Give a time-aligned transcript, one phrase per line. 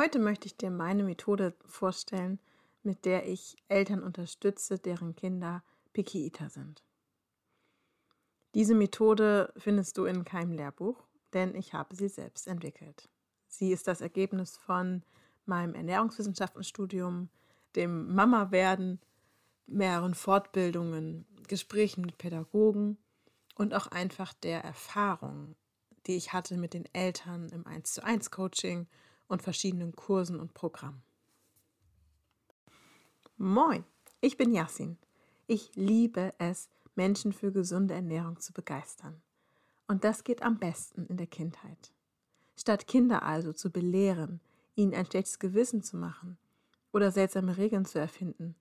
[0.00, 2.38] Heute möchte ich dir meine Methode vorstellen,
[2.82, 6.82] mit der ich Eltern unterstütze, deren Kinder Picky Eater sind.
[8.54, 13.10] Diese Methode findest du in keinem Lehrbuch, denn ich habe sie selbst entwickelt.
[13.46, 15.02] Sie ist das Ergebnis von
[15.44, 17.28] meinem Ernährungswissenschaftenstudium,
[17.76, 19.02] dem Mama-Werden,
[19.66, 22.96] mehreren Fortbildungen, Gesprächen mit Pädagogen
[23.54, 25.56] und auch einfach der Erfahrung,
[26.06, 28.88] die ich hatte mit den Eltern im 1 zu 1 Coaching
[29.30, 31.02] und verschiedenen Kursen und Programmen.
[33.36, 33.84] Moin,
[34.20, 34.98] ich bin Yassin.
[35.46, 39.22] Ich liebe es, Menschen für gesunde Ernährung zu begeistern.
[39.86, 41.92] Und das geht am besten in der Kindheit.
[42.56, 44.40] Statt Kinder also zu belehren,
[44.74, 46.36] ihnen ein schlechtes Gewissen zu machen
[46.92, 48.56] oder seltsame Regeln zu erfinden,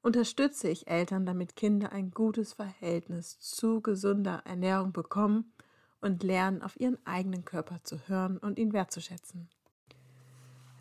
[0.00, 5.52] unterstütze ich Eltern, damit Kinder ein gutes Verhältnis zu gesunder Ernährung bekommen
[6.00, 9.48] und lernen, auf ihren eigenen Körper zu hören und ihn wertzuschätzen.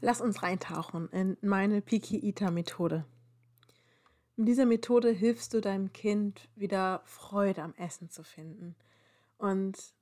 [0.06, 3.06] Lass uns reintauchen in meine Piki-Ita-Methode.
[4.36, 8.76] Mit dieser Methode hilfst du deinem Kind wieder Freude am Essen zu finden
[9.38, 9.94] und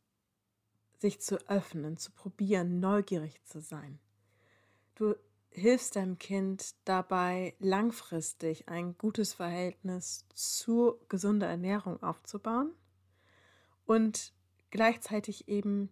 [0.98, 4.00] sich zu öffnen, zu probieren, neugierig zu sein.
[4.96, 5.14] Du
[5.52, 12.72] hilfst deinem Kind dabei, langfristig ein gutes Verhältnis zu gesunder Ernährung aufzubauen
[13.86, 14.34] und
[14.72, 15.92] gleichzeitig eben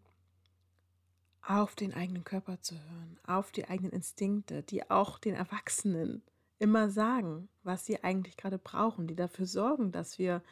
[1.42, 6.22] auf den eigenen Körper zu hören, auf die eigenen Instinkte, die auch den Erwachsenen
[6.60, 10.44] immer sagen, was sie eigentlich gerade brauchen, die dafür sorgen, dass wir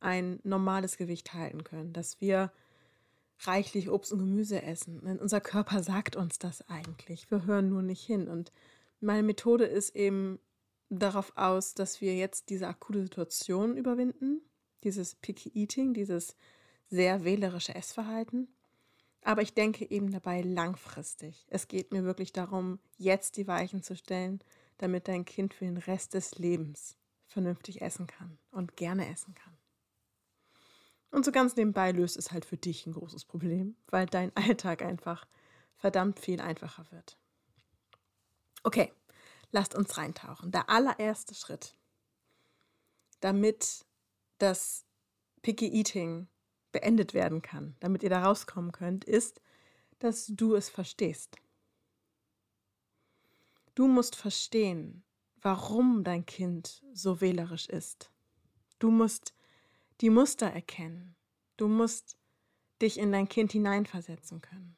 [0.00, 2.52] ein normales Gewicht halten können, dass wir
[3.40, 5.02] reichlich Obst und Gemüse essen.
[5.04, 7.30] Denn unser Körper sagt uns das eigentlich.
[7.30, 8.28] Wir hören nur nicht hin.
[8.28, 8.52] Und
[9.00, 10.38] meine Methode ist eben
[10.88, 14.40] darauf aus, dass wir jetzt diese akute Situation überwinden,
[14.84, 16.36] dieses Picky Eating, dieses
[16.88, 18.48] sehr wählerische Essverhalten
[19.26, 21.46] aber ich denke eben dabei langfristig.
[21.50, 24.40] Es geht mir wirklich darum, jetzt die Weichen zu stellen,
[24.78, 26.96] damit dein Kind für den Rest des Lebens
[27.26, 29.58] vernünftig essen kann und gerne essen kann.
[31.10, 34.82] Und so ganz nebenbei löst es halt für dich ein großes Problem, weil dein Alltag
[34.82, 35.26] einfach
[35.74, 37.18] verdammt viel einfacher wird.
[38.62, 38.92] Okay,
[39.50, 40.52] lasst uns reintauchen.
[40.52, 41.76] Der allererste Schritt,
[43.18, 43.86] damit
[44.38, 44.84] das
[45.42, 46.28] Picky Eating
[46.76, 49.40] beendet werden kann, damit ihr da rauskommen könnt, ist,
[49.98, 51.38] dass du es verstehst.
[53.74, 55.02] Du musst verstehen,
[55.40, 58.12] warum dein Kind so wählerisch ist.
[58.78, 59.34] Du musst
[60.02, 61.16] die Muster erkennen.
[61.56, 62.18] Du musst
[62.82, 64.76] dich in dein Kind hineinversetzen können.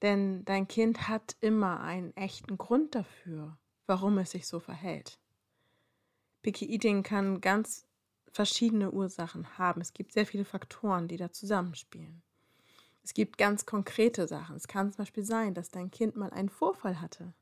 [0.00, 5.18] Denn dein Kind hat immer einen echten Grund dafür, warum es sich so verhält.
[6.42, 7.85] Picky Eating kann ganz
[8.36, 9.80] verschiedene Ursachen haben.
[9.80, 12.22] Es gibt sehr viele Faktoren, die da zusammenspielen.
[13.02, 14.56] Es gibt ganz konkrete Sachen.
[14.56, 17.32] Es kann zum Beispiel sein, dass dein Kind mal einen Vorfall hatte.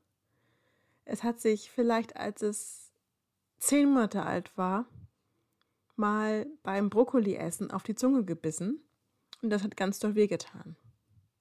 [1.03, 2.93] Es hat sich vielleicht, als es
[3.57, 4.85] zehn Monate alt war,
[5.97, 8.81] mal beim Brokkoli-Essen auf die Zunge gebissen
[9.41, 10.77] und das hat ganz doll wehgetan.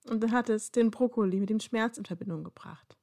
[0.08, 2.96] Und dann hat es den Brokkoli mit dem Schmerz in Verbindung gebracht.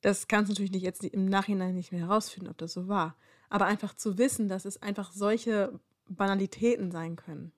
[0.00, 3.16] Das kannst du natürlich nicht jetzt im Nachhinein nicht mehr herausfinden, ob das so war.
[3.50, 5.78] Aber einfach zu wissen, dass es einfach solche
[6.08, 7.52] Banalitäten sein können,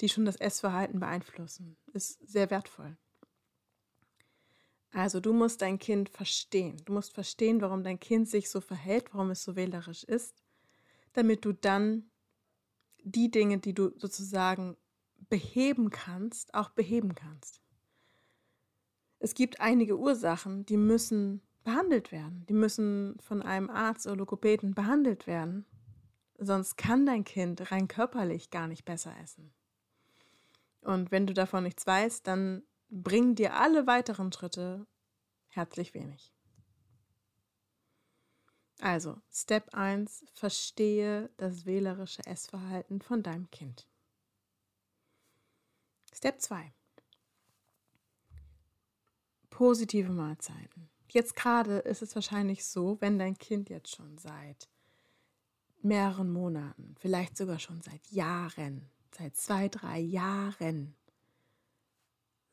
[0.00, 2.96] die schon das Essverhalten beeinflussen, ist sehr wertvoll.
[4.92, 6.80] Also du musst dein Kind verstehen.
[6.86, 10.42] Du musst verstehen, warum dein Kind sich so verhält, warum es so wählerisch ist,
[11.12, 12.10] damit du dann
[13.04, 14.76] die Dinge, die du sozusagen
[15.28, 17.62] beheben kannst, auch beheben kannst
[19.22, 22.44] es gibt einige Ursachen, die müssen behandelt werden.
[22.48, 25.66] Die müssen von einem Arzt oder Logopäden behandelt werden.
[26.38, 29.52] Sonst kann dein Kind rein körperlich gar nicht besser essen.
[30.80, 34.86] Und wenn du davon nichts weißt, dann bringen dir alle weiteren Schritte
[35.48, 36.32] herzlich wenig.
[38.80, 43.86] Also, Step 1, verstehe das wählerische Essverhalten von deinem Kind.
[46.12, 46.74] Step 2,
[49.50, 50.91] positive Mahlzeiten.
[51.12, 54.66] Jetzt gerade ist es wahrscheinlich so, wenn dein Kind jetzt schon seit
[55.82, 60.94] mehreren Monaten, vielleicht sogar schon seit Jahren, seit zwei, drei Jahren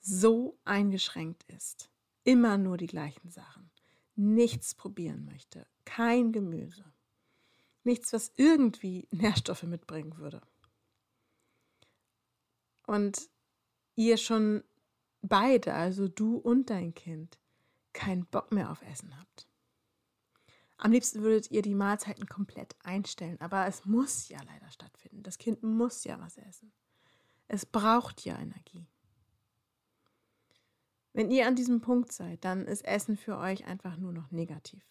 [0.01, 1.89] so eingeschränkt ist,
[2.25, 3.71] immer nur die gleichen Sachen,
[4.17, 6.83] nichts probieren möchte, kein Gemüse,
[7.85, 10.41] nichts, was irgendwie Nährstoffe mitbringen würde.
[12.85, 13.29] Und
[13.95, 14.65] ihr schon
[15.21, 17.38] beide, also du und dein Kind,
[17.93, 19.47] keinen Bock mehr auf Essen habt.
[20.77, 25.23] Am liebsten würdet ihr die Mahlzeiten komplett einstellen, aber es muss ja leider stattfinden.
[25.23, 26.71] Das Kind muss ja was essen.
[27.49, 28.87] Es braucht ja Energie.
[31.11, 34.85] Wenn ihr an diesem Punkt seid, dann ist Essen für euch einfach nur noch negativ.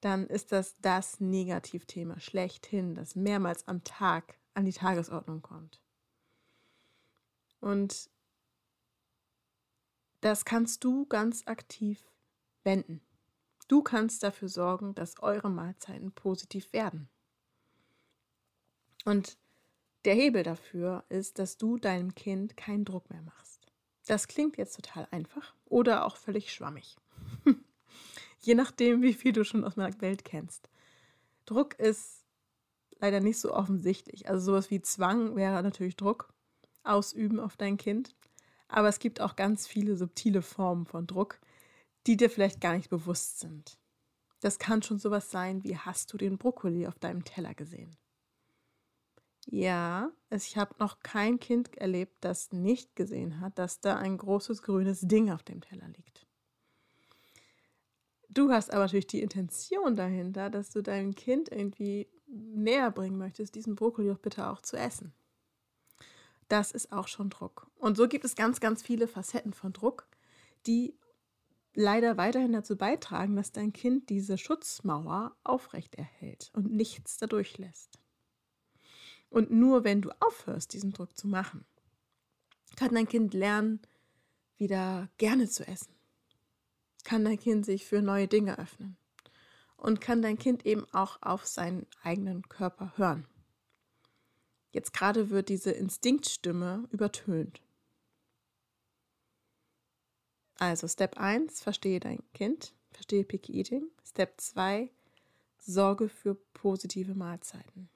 [0.00, 5.82] Dann ist das das Negativthema schlechthin, das mehrmals am Tag an die Tagesordnung kommt.
[7.60, 8.08] Und
[10.20, 12.04] das kannst du ganz aktiv
[12.68, 13.00] wenden.
[13.66, 17.08] Du kannst dafür sorgen, dass eure Mahlzeiten positiv werden.
[19.06, 19.38] Und
[20.04, 23.66] der Hebel dafür ist, dass du deinem Kind keinen Druck mehr machst.
[24.06, 26.96] Das klingt jetzt total einfach oder auch völlig schwammig.
[28.40, 30.68] Je nachdem, wie viel du schon aus meiner Welt kennst.
[31.46, 32.26] Druck ist
[33.00, 34.28] leider nicht so offensichtlich.
[34.28, 36.34] Also sowas wie Zwang wäre natürlich Druck
[36.84, 38.14] ausüben auf dein Kind.
[38.68, 41.40] Aber es gibt auch ganz viele subtile Formen von Druck,
[42.06, 43.78] die dir vielleicht gar nicht bewusst sind.
[44.40, 47.96] Das kann schon sowas sein wie, hast du den Brokkoli auf deinem Teller gesehen?
[49.46, 54.62] Ja, ich habe noch kein Kind erlebt, das nicht gesehen hat, dass da ein großes
[54.62, 56.26] grünes Ding auf dem Teller liegt.
[58.28, 63.54] Du hast aber natürlich die Intention dahinter, dass du deinem Kind irgendwie näher bringen möchtest,
[63.54, 65.14] diesen Brokkoli doch bitte auch zu essen.
[66.48, 67.70] Das ist auch schon Druck.
[67.76, 70.06] Und so gibt es ganz, ganz viele Facetten von Druck,
[70.66, 70.94] die
[71.78, 78.00] leider weiterhin dazu beitragen, dass dein Kind diese Schutzmauer aufrecht erhält und nichts dadurch lässt.
[79.30, 81.64] Und nur wenn du aufhörst, diesen Druck zu machen,
[82.74, 83.80] kann dein Kind lernen,
[84.56, 85.94] wieder gerne zu essen.
[87.04, 88.96] Kann dein Kind sich für neue Dinge öffnen.
[89.76, 93.24] Und kann dein Kind eben auch auf seinen eigenen Körper hören.
[94.72, 97.60] Jetzt gerade wird diese Instinktstimme übertönt.
[100.58, 103.88] Also Step 1, verstehe dein Kind, verstehe Picky Eating.
[104.04, 104.90] Step 2,
[105.58, 107.88] sorge für positive Mahlzeiten.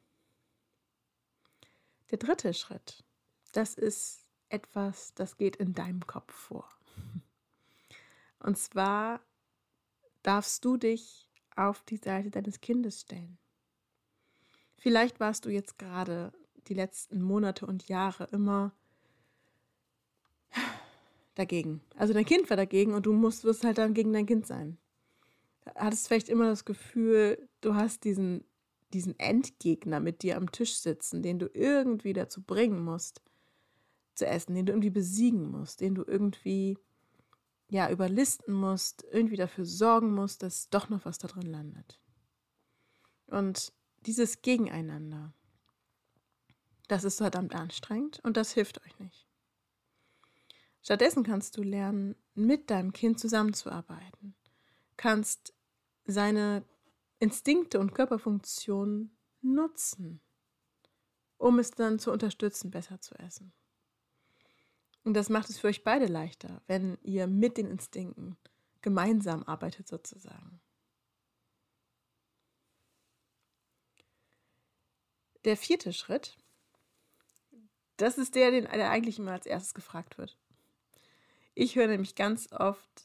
[2.12, 3.02] Der dritte Schritt,
[3.50, 6.68] das ist etwas, das geht in deinem Kopf vor.
[8.38, 9.20] Und zwar
[10.22, 13.38] darfst du dich auf die Seite deines Kindes stellen.
[14.78, 16.32] Vielleicht warst du jetzt gerade
[16.68, 18.72] die letzten Monate und Jahre immer
[21.34, 21.80] dagegen.
[21.96, 24.78] Also dein Kind war dagegen und du musst, wirst halt dann gegen dein Kind sein.
[25.74, 28.44] Hattest vielleicht immer das Gefühl, du hast diesen,
[28.92, 33.22] diesen Endgegner mit dir am Tisch sitzen, den du irgendwie dazu bringen musst,
[34.14, 36.76] zu essen, den du irgendwie besiegen musst, den du irgendwie
[37.70, 41.98] ja überlisten musst, irgendwie dafür sorgen musst, dass doch noch was da drin landet.
[43.26, 43.72] Und
[44.04, 45.32] dieses Gegeneinander,
[46.88, 49.26] das ist verdammt anstrengend und das hilft euch nicht.
[50.82, 54.34] Stattdessen kannst du lernen, mit deinem Kind zusammenzuarbeiten,
[54.96, 55.54] kannst
[56.04, 56.64] seine
[57.20, 60.20] Instinkte und Körperfunktionen nutzen,
[61.38, 63.52] um es dann zu unterstützen, besser zu essen.
[65.04, 68.36] Und das macht es für euch beide leichter, wenn ihr mit den Instinkten
[68.80, 70.60] gemeinsam arbeitet sozusagen.
[75.44, 76.36] Der vierte Schritt,
[77.96, 80.38] das ist der, den der eigentlich immer als erstes gefragt wird.
[81.54, 83.04] Ich höre nämlich ganz oft,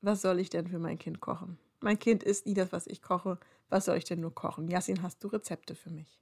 [0.00, 1.58] was soll ich denn für mein Kind kochen?
[1.80, 3.38] Mein Kind isst nie das, was ich koche.
[3.68, 4.68] Was soll ich denn nur kochen?
[4.68, 6.20] Jasin, hast du Rezepte für mich?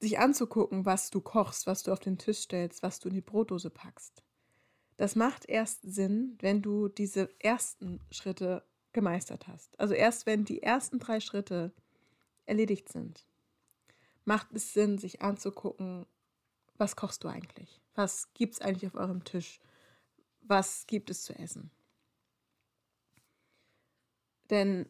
[0.00, 3.20] Sich anzugucken, was du kochst, was du auf den Tisch stellst, was du in die
[3.20, 4.22] Brotdose packst.
[4.96, 9.78] Das macht erst Sinn, wenn du diese ersten Schritte gemeistert hast.
[9.78, 11.72] Also erst wenn die ersten drei Schritte
[12.46, 13.26] erledigt sind,
[14.24, 16.06] macht es Sinn, sich anzugucken,
[16.76, 17.80] was kochst du eigentlich?
[17.94, 19.60] Was gibt es eigentlich auf eurem Tisch?
[20.42, 21.70] Was gibt es zu essen?
[24.50, 24.86] Denn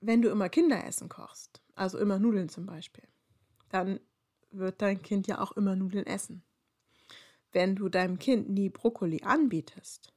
[0.00, 3.06] wenn du immer Kinderessen kochst, also immer Nudeln zum Beispiel,
[3.70, 4.00] dann
[4.50, 6.42] wird dein Kind ja auch immer Nudeln essen.
[7.52, 10.12] Wenn du deinem Kind nie Brokkoli anbietest,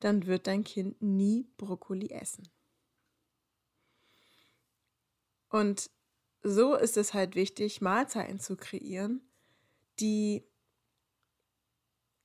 [0.00, 2.48] dann wird dein Kind nie Brokkoli essen.
[5.48, 5.90] Und
[6.44, 9.22] so ist es halt wichtig, Mahlzeiten zu kreieren,
[9.98, 10.44] die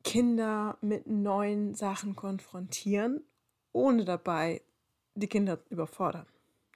[0.04, 3.24] Kinder mit neuen Sachen konfrontieren,
[3.72, 4.62] ohne dabei
[5.16, 6.26] die Kinder überfordern,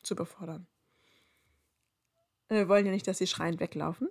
[0.03, 0.67] zu überfordern.
[2.47, 4.09] Wir wollen ja nicht, dass sie schreiend weglaufen.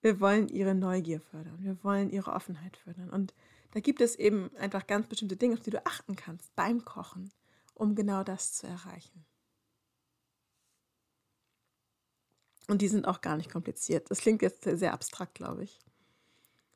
[0.00, 1.58] Wir wollen ihre Neugier fördern.
[1.60, 3.08] Wir wollen ihre Offenheit fördern.
[3.10, 3.34] Und
[3.72, 7.30] da gibt es eben einfach ganz bestimmte Dinge, auf die du achten kannst beim Kochen,
[7.74, 9.24] um genau das zu erreichen.
[12.68, 14.10] Und die sind auch gar nicht kompliziert.
[14.10, 15.80] Das klingt jetzt sehr abstrakt, glaube ich.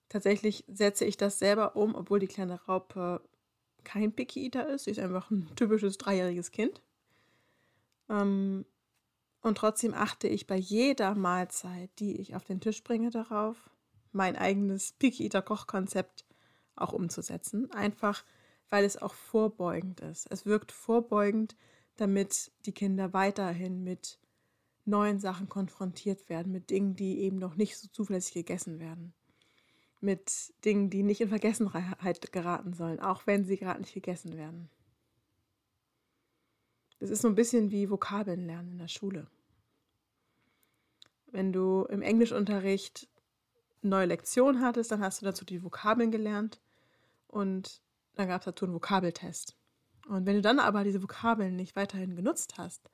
[0.09, 3.21] Tatsächlich setze ich das selber um, obwohl die kleine Raupe
[3.85, 4.85] kein Picky Eater ist.
[4.85, 6.83] Sie ist einfach ein typisches dreijähriges Kind.
[8.09, 8.65] Ähm,
[9.43, 13.71] und trotzdem achte ich bei jeder Mahlzeit, die ich auf den Tisch bringe, darauf,
[14.13, 16.25] mein eigenes Picky Eater Kochkonzept
[16.75, 17.71] auch umzusetzen.
[17.73, 18.25] Einfach,
[18.69, 20.27] weil es auch vorbeugend ist.
[20.31, 21.57] Es wirkt vorbeugend,
[21.97, 24.19] damit die Kinder weiterhin mit
[24.87, 29.13] neuen Sachen konfrontiert werden, mit Dingen, die eben noch nicht so zuverlässig gegessen werden,
[30.01, 34.71] mit Dingen, die nicht in Vergessenheit geraten sollen, auch wenn sie gerade nicht gegessen werden.
[36.99, 39.27] Das ist so ein bisschen wie Vokabeln lernen in der Schule.
[41.27, 43.09] Wenn du im Englischunterricht
[43.83, 46.61] neue Lektion hattest, dann hast du dazu die Vokabeln gelernt
[47.29, 47.83] und
[48.15, 49.57] dann gab es dazu einen Vokabeltest.
[50.09, 52.89] Und wenn du dann aber diese Vokabeln nicht weiterhin genutzt hast,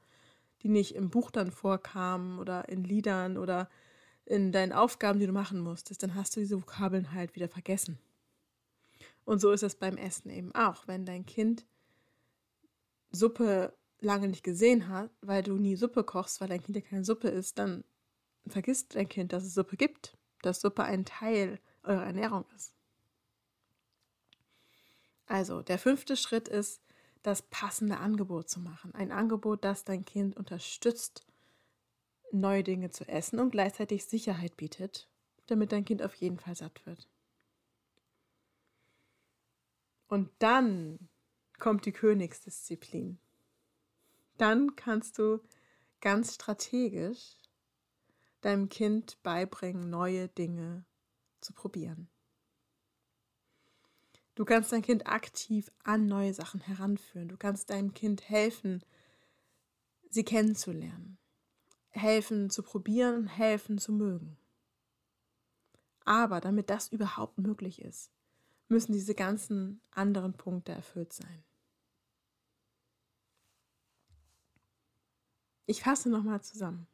[0.63, 3.69] die nicht im Buch dann vorkamen oder in Liedern oder
[4.25, 7.99] in deinen Aufgaben, die du machen musstest, dann hast du diese Vokabeln halt wieder vergessen.
[9.25, 10.87] Und so ist es beim Essen eben auch.
[10.87, 11.67] Wenn dein Kind
[13.11, 17.05] Suppe lange nicht gesehen hat, weil du nie Suppe kochst, weil dein Kind ja keine
[17.05, 17.85] Suppe isst, dann
[18.47, 22.75] vergisst dein Kind, dass es Suppe gibt, dass Suppe ein Teil eurer Ernährung ist.
[25.27, 26.83] Also, der fünfte Schritt ist,
[27.23, 28.95] das passende Angebot zu machen.
[28.95, 31.25] Ein Angebot, das dein Kind unterstützt,
[32.33, 35.09] neue Dinge zu essen und gleichzeitig Sicherheit bietet,
[35.47, 37.09] damit dein Kind auf jeden Fall satt wird.
[40.09, 41.09] Und dann
[41.59, 43.19] kommt die Königsdisziplin.
[44.37, 45.41] Dann kannst du
[46.01, 47.37] ganz strategisch
[48.41, 50.85] deinem Kind beibringen, neue Dinge
[51.41, 52.09] zu probieren.
[54.35, 57.29] Du kannst dein Kind aktiv an neue Sachen heranführen.
[57.29, 58.83] Du kannst deinem Kind helfen,
[60.09, 61.19] sie kennenzulernen.
[61.91, 64.39] Helfen zu probieren, helfen zu mögen.
[66.05, 68.11] Aber damit das überhaupt möglich ist,
[68.69, 71.45] müssen diese ganzen anderen Punkte erfüllt sein.
[75.67, 76.87] Ich fasse nochmal zusammen.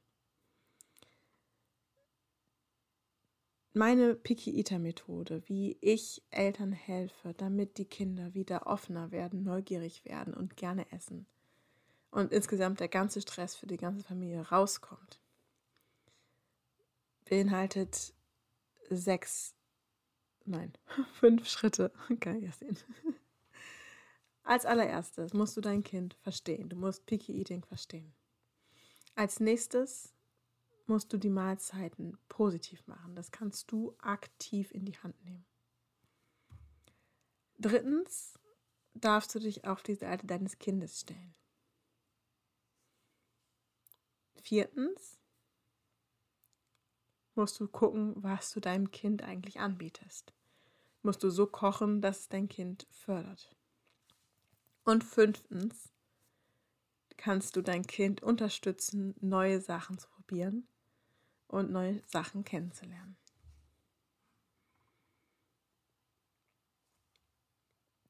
[3.79, 10.05] Meine Picky Eater Methode, wie ich Eltern helfe, damit die Kinder wieder offener werden, neugierig
[10.05, 11.27] werden und gerne essen
[12.11, 15.21] und insgesamt der ganze Stress für die ganze Familie rauskommt,
[17.29, 18.15] beinhaltet
[18.91, 19.55] sechs,
[20.45, 20.73] nein,
[21.21, 21.93] fünf Schritte.
[22.19, 22.77] Kann ich ja sehen.
[24.43, 26.69] Als allererstes musst du dein Kind verstehen.
[26.69, 28.13] Du musst Picky Eating verstehen.
[29.15, 30.15] Als nächstes
[30.89, 33.15] musst du die Mahlzeiten positiv machen.
[33.15, 35.47] Das kannst du aktiv in die Hand nehmen.
[37.59, 38.39] Drittens
[38.95, 41.35] darfst du dich auf die Seite deines Kindes stellen.
[44.43, 45.19] Viertens
[47.35, 50.33] musst du gucken, was du deinem Kind eigentlich anbietest.
[51.03, 53.55] Musst du so kochen, dass es dein Kind fördert.
[54.85, 55.93] Und fünftens
[57.17, 60.67] kannst du dein Kind unterstützen, neue Sachen zu probieren
[61.49, 63.17] und neue Sachen kennenzulernen.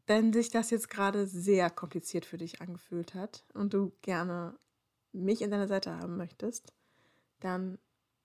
[0.06, 4.58] Wenn sich das jetzt gerade sehr kompliziert für dich angefühlt hat und du gerne
[5.12, 6.72] mich in deiner Seite haben möchtest,
[7.40, 7.78] dann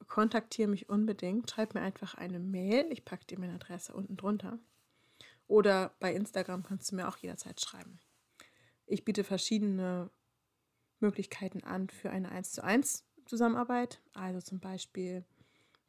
[0.07, 1.49] kontaktiere mich unbedingt.
[1.49, 2.85] Schreib mir einfach eine Mail.
[2.89, 4.59] Ich packe dir meine Adresse unten drunter.
[5.47, 7.99] Oder bei Instagram kannst du mir auch jederzeit schreiben.
[8.85, 10.09] Ich biete verschiedene
[10.99, 15.25] Möglichkeiten an für eine 1 zu 1 Zusammenarbeit, also zum Beispiel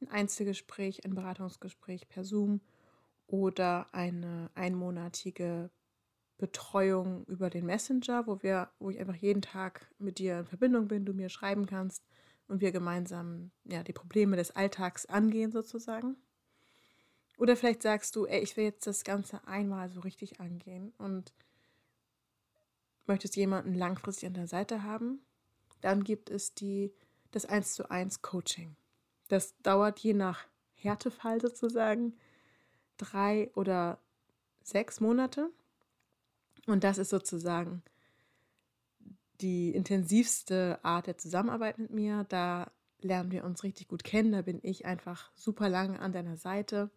[0.00, 2.62] ein Einzelgespräch, ein Beratungsgespräch per Zoom
[3.26, 5.68] oder eine einmonatige
[6.38, 10.88] Betreuung über den Messenger, wo wir, wo ich einfach jeden Tag mit dir in Verbindung
[10.88, 12.06] bin, du mir schreiben kannst
[12.48, 16.16] und wir gemeinsam ja die Probleme des Alltags angehen sozusagen.
[17.36, 21.34] Oder vielleicht sagst du, ey, ich will jetzt das Ganze einmal so richtig angehen und
[23.04, 25.20] möchtest jemanden langfristig an der Seite haben,
[25.82, 26.94] dann gibt es die
[27.34, 28.76] das 1 zu 1 Coaching.
[29.28, 32.14] Das dauert je nach Härtefall sozusagen
[32.96, 33.98] drei oder
[34.62, 35.50] sechs Monate.
[36.66, 37.82] Und das ist sozusagen
[39.40, 42.24] die intensivste Art der Zusammenarbeit mit mir.
[42.28, 44.32] Da lernen wir uns richtig gut kennen.
[44.32, 46.90] Da bin ich einfach super lange an deiner Seite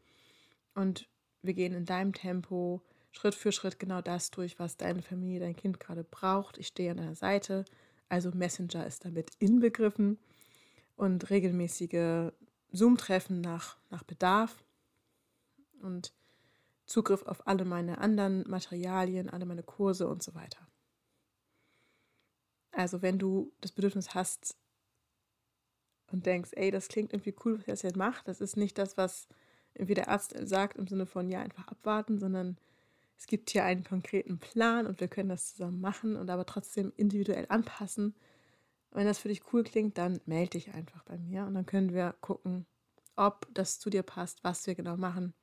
[0.74, 1.10] und
[1.41, 5.56] wir gehen in deinem Tempo Schritt für Schritt genau das durch, was deine Familie, dein
[5.56, 6.58] Kind gerade braucht.
[6.58, 7.65] Ich stehe an deiner Seite.
[8.09, 10.17] Also Messenger ist damit inbegriffen
[10.95, 12.31] und regelmäßige
[12.71, 14.63] Zoom-Treffen nach, nach Bedarf
[15.81, 16.13] und
[16.85, 20.67] Zugriff auf alle meine anderen Materialien, alle meine Kurse und so weiter.
[22.71, 24.55] Also wenn du das Bedürfnis hast
[26.11, 28.97] und denkst, ey, das klingt irgendwie cool, was er jetzt macht, das ist nicht das,
[28.97, 29.27] was
[29.73, 32.57] irgendwie der Arzt sagt im Sinne von ja, einfach abwarten, sondern
[33.17, 36.93] es gibt hier einen konkreten Plan und wir können das zusammen machen und aber trotzdem
[36.95, 38.15] individuell anpassen.
[38.91, 41.93] wenn das für dich cool klingt, dann melde dich einfach bei mir und dann können
[41.93, 42.65] wir gucken,
[43.15, 45.33] ob das zu dir passt, was wir genau machen,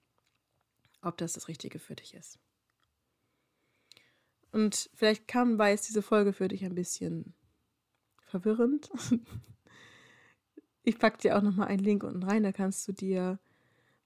[1.03, 2.39] ob das das Richtige für dich ist.
[4.53, 7.35] Und vielleicht kam, war jetzt diese Folge für dich ein bisschen
[8.27, 8.91] verwirrend.
[10.87, 13.39] Ich packe dir auch nochmal einen Link unten rein, da kannst du dir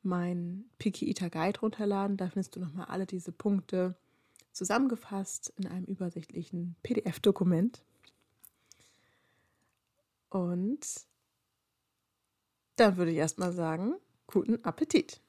[0.03, 2.17] mein Piki Ita Guide runterladen.
[2.17, 3.97] Da findest du nochmal alle diese Punkte
[4.53, 7.83] zusammengefasst in einem übersichtlichen PDF-Dokument.
[10.31, 10.87] Und
[12.77, 13.95] dann würde ich erstmal sagen,
[14.27, 15.21] guten Appetit.